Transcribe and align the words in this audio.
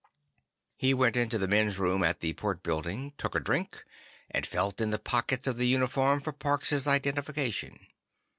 He 0.77 0.95
went 0.95 1.15
into 1.15 1.37
the 1.37 1.47
men's 1.47 1.77
room 1.77 2.01
at 2.03 2.21
the 2.21 2.33
Port 2.33 2.63
Building, 2.63 3.13
took 3.19 3.35
a 3.35 3.39
drink, 3.39 3.85
and 4.31 4.47
felt 4.47 4.81
in 4.81 4.89
the 4.89 4.97
pockets 4.97 5.45
of 5.45 5.57
the 5.57 5.67
uniform 5.67 6.21
for 6.21 6.31
Parks' 6.31 6.87
identification. 6.87 7.85